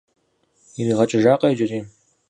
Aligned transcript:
Иригъэкӏыжакъэ 0.79 1.47
иджыри? 1.49 1.79